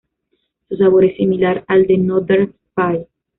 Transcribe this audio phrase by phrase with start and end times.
[0.67, 3.05] Su sabor es similar al de 'Northern Spy'.